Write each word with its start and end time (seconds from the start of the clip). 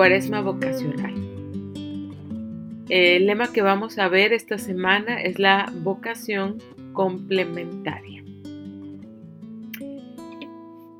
Cuaresma 0.00 0.40
Vocacional. 0.40 1.12
El 2.88 3.26
lema 3.26 3.52
que 3.52 3.60
vamos 3.60 3.98
a 3.98 4.08
ver 4.08 4.32
esta 4.32 4.56
semana 4.56 5.20
es 5.20 5.38
la 5.38 5.70
vocación 5.82 6.56
complementaria. 6.94 8.24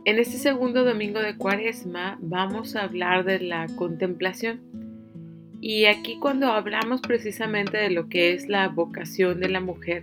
En 0.04 0.18
este 0.18 0.36
segundo 0.36 0.84
domingo 0.84 1.18
de 1.18 1.34
Cuaresma 1.34 2.18
vamos 2.20 2.76
a 2.76 2.82
hablar 2.82 3.24
de 3.24 3.40
la 3.40 3.68
contemplación. 3.74 4.60
Y 5.62 5.86
aquí 5.86 6.18
cuando 6.20 6.48
hablamos 6.48 7.00
precisamente 7.00 7.78
de 7.78 7.88
lo 7.88 8.10
que 8.10 8.34
es 8.34 8.50
la 8.50 8.68
vocación 8.68 9.40
de 9.40 9.48
la 9.48 9.60
mujer, 9.60 10.02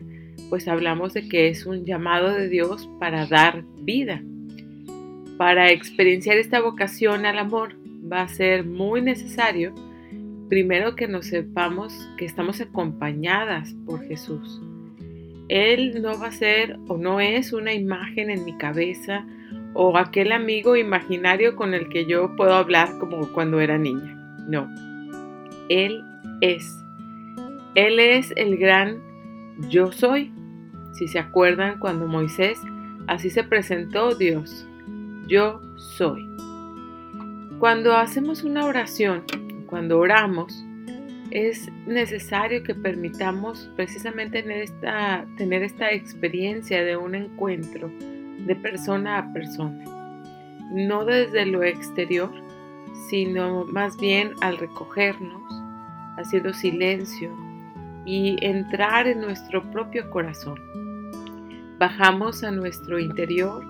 pues 0.50 0.68
hablamos 0.68 1.14
de 1.14 1.29
que 1.29 1.50
es 1.50 1.68
un 1.68 1.86
llamado 1.86 2.34
de 2.34 2.50
Dios 2.50 2.89
para 3.00 3.27
dar 3.27 3.64
vida. 3.77 4.23
Para 5.37 5.70
experienciar 5.70 6.37
esta 6.37 6.61
vocación 6.61 7.28
al 7.28 7.37
amor 7.37 7.75
va 8.11 8.21
a 8.21 8.28
ser 8.28 8.66
muy 8.66 9.02
necesario 9.02 9.74
primero 10.50 10.96
que 10.96 11.07
nos 11.07 11.28
sepamos 11.28 12.10
que 12.18 12.25
estamos 12.25 12.61
acompañadas 12.61 13.75
por 13.86 14.02
Jesús. 14.07 14.61
Él 15.50 16.02
no 16.02 16.20
va 16.20 16.28
a 16.28 16.32
ser 16.32 16.78
o 16.88 16.98
no 16.98 17.20
es 17.20 17.54
una 17.54 17.74
imagen 17.74 18.29
en 18.29 18.43
mi 18.46 18.57
cabeza 18.57 19.25
o 19.74 19.98
aquel 19.98 20.32
amigo 20.32 20.75
imaginario 20.75 21.56
con 21.56 21.74
el 21.74 21.89
que 21.89 22.06
yo 22.06 22.36
puedo 22.36 22.54
hablar 22.54 22.98
como 23.00 23.32
cuando 23.32 23.60
era 23.60 23.78
niña. 23.78 24.15
No, 24.48 24.70
Él 25.70 26.04
es. 26.42 26.84
Él 27.76 28.00
es 28.00 28.34
el 28.36 28.57
gran 28.57 29.01
yo 29.70 29.92
soy. 29.92 30.32
Si 30.93 31.07
se 31.07 31.20
acuerdan 31.20 31.79
cuando 31.79 32.08
Moisés 32.08 32.59
así 33.08 33.30
se 33.30 33.44
presentó 33.44 34.16
Dios, 34.16 34.67
yo 35.28 35.62
soy. 35.76 36.28
Cuando 37.59 37.97
hacemos 37.97 38.44
una 38.44 38.67
oración, 38.67 39.23
cuando 39.66 39.97
oramos, 39.97 40.63
es 41.31 41.67
necesario 41.88 42.61
que 42.61 42.75
permitamos 42.75 43.72
precisamente 43.75 44.44
tener 44.44 45.63
esta, 45.63 45.91
experiencia 45.91 46.83
de 46.83 46.95
un 46.95 47.16
encuentro 47.16 47.91
de 48.45 48.55
persona 48.55 49.17
a 49.17 49.33
persona. 49.33 49.83
No 50.72 51.03
desde 51.03 51.47
lo 51.47 51.63
exterior, 51.63 52.31
sino 53.09 53.66
más 53.66 53.97
bien 53.97 54.33
al 54.41 54.59
recogernos, 54.59 55.52
haciendo 56.17 56.53
silencio 56.53 57.35
y 58.05 58.38
entrar 58.45 59.08
en 59.08 59.19
nuestro 59.19 59.63
propio 59.72 60.08
corazón. 60.11 60.59
Bajamos 61.80 62.44
a 62.44 62.52
nuestro 62.52 63.00
interior 63.00 63.66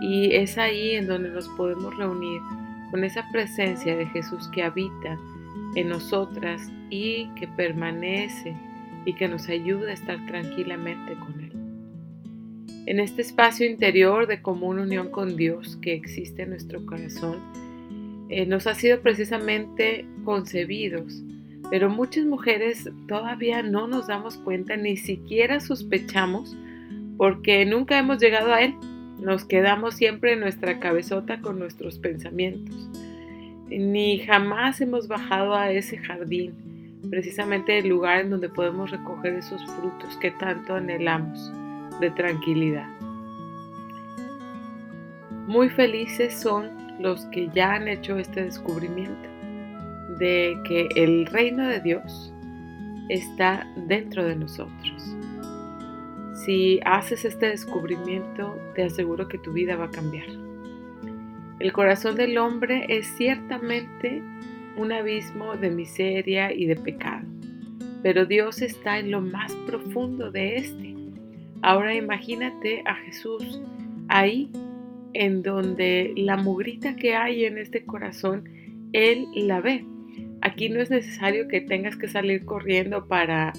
y 0.00 0.34
es 0.34 0.56
ahí 0.56 0.92
en 0.92 1.06
donde 1.06 1.28
nos 1.28 1.48
podemos 1.50 1.94
reunir 1.98 2.40
con 2.90 3.04
esa 3.04 3.28
presencia 3.30 3.96
de 3.96 4.06
Jesús 4.06 4.48
que 4.48 4.62
habita 4.62 5.18
en 5.74 5.88
nosotras 5.88 6.72
y 6.90 7.28
que 7.34 7.48
permanece 7.48 8.54
y 9.04 9.14
que 9.14 9.28
nos 9.28 9.48
ayuda 9.48 9.90
a 9.90 9.94
estar 9.94 10.24
tranquilamente 10.26 11.14
con 11.14 11.40
Él. 11.40 11.52
En 12.86 13.00
este 13.00 13.22
espacio 13.22 13.68
interior 13.68 14.26
de 14.26 14.42
común 14.42 14.78
unión 14.78 15.10
con 15.10 15.36
Dios 15.36 15.76
que 15.82 15.94
existe 15.94 16.42
en 16.42 16.50
nuestro 16.50 16.84
corazón, 16.86 17.40
eh, 18.28 18.46
nos 18.46 18.66
ha 18.66 18.74
sido 18.74 19.00
precisamente 19.00 20.06
concebidos, 20.24 21.22
pero 21.70 21.90
muchas 21.90 22.24
mujeres 22.24 22.88
todavía 23.08 23.62
no 23.62 23.86
nos 23.86 24.06
damos 24.06 24.36
cuenta, 24.38 24.76
ni 24.76 24.96
siquiera 24.96 25.60
sospechamos, 25.60 26.56
porque 27.16 27.64
nunca 27.64 27.98
hemos 27.98 28.20
llegado 28.20 28.52
a 28.52 28.62
Él. 28.62 28.74
Nos 29.20 29.44
quedamos 29.44 29.94
siempre 29.94 30.34
en 30.34 30.40
nuestra 30.40 30.78
cabezota 30.78 31.40
con 31.40 31.58
nuestros 31.58 31.98
pensamientos. 31.98 32.88
Ni 33.68 34.18
jamás 34.18 34.80
hemos 34.80 35.08
bajado 35.08 35.54
a 35.54 35.70
ese 35.70 35.96
jardín, 35.98 36.54
precisamente 37.10 37.78
el 37.78 37.88
lugar 37.88 38.20
en 38.20 38.30
donde 38.30 38.48
podemos 38.48 38.90
recoger 38.90 39.34
esos 39.34 39.64
frutos 39.76 40.16
que 40.18 40.30
tanto 40.32 40.74
anhelamos 40.74 41.50
de 42.00 42.10
tranquilidad. 42.10 42.88
Muy 45.46 45.70
felices 45.70 46.34
son 46.34 46.70
los 47.00 47.24
que 47.26 47.48
ya 47.54 47.74
han 47.74 47.88
hecho 47.88 48.18
este 48.18 48.44
descubrimiento 48.44 49.28
de 50.18 50.58
que 50.64 50.88
el 50.94 51.26
reino 51.26 51.66
de 51.66 51.80
Dios 51.80 52.32
está 53.08 53.66
dentro 53.76 54.24
de 54.24 54.36
nosotros 54.36 55.16
si 56.46 56.78
haces 56.84 57.24
este 57.24 57.46
descubrimiento, 57.46 58.56
te 58.76 58.84
aseguro 58.84 59.26
que 59.26 59.36
tu 59.36 59.52
vida 59.52 59.74
va 59.74 59.86
a 59.86 59.90
cambiar. 59.90 60.28
El 61.58 61.72
corazón 61.72 62.14
del 62.14 62.38
hombre 62.38 62.86
es 62.88 63.08
ciertamente 63.16 64.22
un 64.76 64.92
abismo 64.92 65.56
de 65.56 65.70
miseria 65.70 66.52
y 66.52 66.66
de 66.66 66.76
pecado, 66.76 67.26
pero 68.00 68.26
Dios 68.26 68.62
está 68.62 69.00
en 69.00 69.10
lo 69.10 69.20
más 69.20 69.52
profundo 69.66 70.30
de 70.30 70.58
este. 70.58 70.94
Ahora 71.62 71.96
imagínate 71.96 72.82
a 72.86 72.94
Jesús 72.94 73.60
ahí, 74.06 74.48
en 75.14 75.42
donde 75.42 76.12
la 76.16 76.36
mugrita 76.36 76.94
que 76.94 77.16
hay 77.16 77.44
en 77.44 77.58
este 77.58 77.84
corazón, 77.84 78.44
Él 78.92 79.26
la 79.34 79.60
ve. 79.60 79.84
Aquí 80.42 80.68
no 80.68 80.80
es 80.80 80.90
necesario 80.90 81.48
que 81.48 81.60
tengas 81.60 81.96
que 81.96 82.06
salir 82.06 82.44
corriendo 82.44 83.08
para 83.08 83.52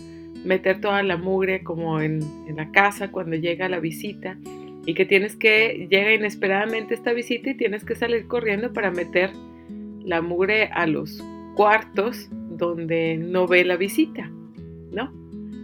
meter 0.47 0.81
toda 0.81 1.03
la 1.03 1.17
mugre 1.17 1.63
como 1.63 2.01
en, 2.01 2.21
la 2.55 2.71
casa 2.71 3.11
cuando 3.11 3.35
llega 3.35 3.69
la 3.69 3.79
visita 3.79 4.37
y 4.85 4.93
que 4.93 5.05
tienes 5.05 5.35
que, 5.35 5.87
llega 5.91 6.13
inesperadamente 6.13 6.93
esta 6.93 7.13
visita 7.13 7.51
y 7.51 7.57
tienes 7.57 7.83
que 7.83 7.95
salir 7.95 8.27
corriendo 8.27 8.73
para 8.73 8.89
meter 8.89 9.31
la 10.03 10.21
mugre 10.21 10.69
a 10.73 10.87
los 10.87 11.21
cuartos 11.55 12.29
donde 12.31 13.17
no 13.17 13.45
ve 13.45 13.65
la 13.65 13.75
visita, 13.75 14.31
¿no? 14.91 15.11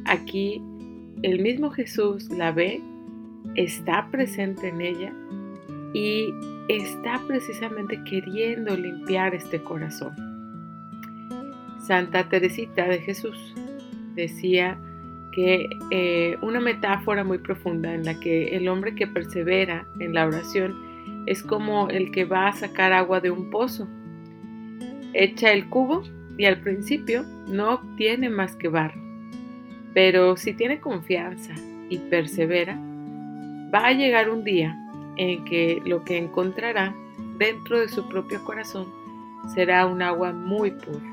Aquí 0.05 0.61
el 1.23 1.41
mismo 1.41 1.71
Jesús 1.71 2.29
la 2.29 2.51
ve, 2.51 2.81
está 3.55 4.09
presente 4.11 4.67
en 4.67 4.81
ella 4.81 5.13
y 5.93 6.33
está 6.67 7.21
precisamente 7.25 7.99
queriendo 8.03 8.75
limpiar 8.75 9.33
este 9.33 9.63
corazón. 9.63 10.13
Santa 11.79 12.27
Teresita 12.29 12.87
de 12.87 12.99
Jesús 12.99 13.53
decía 14.15 14.77
que 15.31 15.69
eh, 15.89 16.37
una 16.41 16.59
metáfora 16.59 17.23
muy 17.23 17.39
profunda 17.39 17.93
en 17.93 18.05
la 18.05 18.19
que 18.19 18.55
el 18.55 18.67
hombre 18.67 18.95
que 18.95 19.07
persevera 19.07 19.85
en 19.99 20.13
la 20.13 20.27
oración 20.27 20.75
es 21.25 21.41
como 21.41 21.89
el 21.89 22.11
que 22.11 22.25
va 22.25 22.47
a 22.47 22.53
sacar 22.53 22.93
agua 22.93 23.19
de 23.19 23.31
un 23.31 23.49
pozo. 23.49 23.87
Echa 25.13 25.51
el 25.51 25.69
cubo 25.69 26.03
y 26.37 26.45
al 26.45 26.59
principio 26.61 27.23
no 27.47 27.75
obtiene 27.75 28.29
más 28.29 28.55
que 28.55 28.67
barro, 28.67 29.01
pero 29.93 30.37
si 30.37 30.53
tiene 30.53 30.79
confianza 30.79 31.53
y 31.89 31.97
persevera, 31.97 32.75
va 33.73 33.87
a 33.87 33.93
llegar 33.93 34.29
un 34.29 34.43
día 34.43 34.77
en 35.17 35.43
que 35.45 35.81
lo 35.85 36.03
que 36.03 36.17
encontrará 36.17 36.95
dentro 37.37 37.79
de 37.79 37.89
su 37.89 38.07
propio 38.07 38.43
corazón 38.43 38.87
será 39.53 39.85
un 39.85 40.01
agua 40.01 40.31
muy 40.31 40.71
pura. 40.71 41.11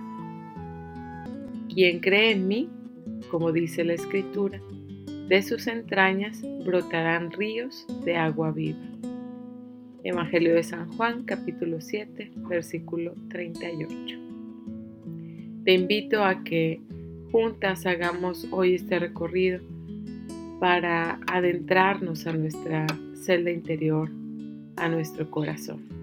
Quien 1.73 2.01
cree 2.01 2.33
en 2.33 2.49
mí, 2.49 2.69
como 3.31 3.53
dice 3.53 3.85
la 3.85 3.95
escritura, 3.95 4.61
de 5.29 5.43
sus 5.43 5.67
entrañas 5.67 6.43
brotarán 6.65 7.31
ríos 7.31 7.87
de 8.05 8.17
agua 8.17 8.51
viva. 8.51 8.79
Evangelio 10.03 10.55
de 10.55 10.63
San 10.63 10.91
Juan, 10.97 11.23
capítulo 11.25 11.81
7, 11.81 12.33
versículo 12.49 13.15
38. 13.29 14.19
Te 15.65 15.75
invito 15.75 16.25
a 16.25 16.43
que 16.43 16.81
juntas 17.31 17.87
hagamos 17.87 18.49
hoy 18.51 18.75
este 18.75 18.99
recorrido 18.99 19.61
para 20.59 21.21
adentrarnos 21.27 22.27
a 22.27 22.33
nuestra 22.33 22.87
celda 23.15 23.51
interior, 23.51 24.11
a 24.77 24.89
nuestro 24.89 25.31
corazón. 25.31 26.00